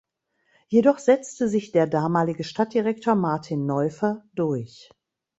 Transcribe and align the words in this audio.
Jedoch 0.69 0.97
setzte 0.97 1.47
sich 1.47 1.71
der 1.73 1.85
damalige 1.85 2.43
Stadtdirektor 2.43 3.13
Martin 3.13 3.67
Neuffer 3.67 4.23
durch. 4.33 4.89